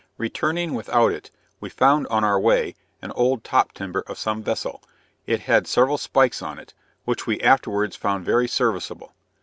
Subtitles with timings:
[0.17, 1.29] Returning without it,
[1.59, 4.81] we found on our way an old top timber of some vessel;
[5.27, 6.73] it had several spikes on it,
[7.05, 9.13] which we afterwards found very serviceable.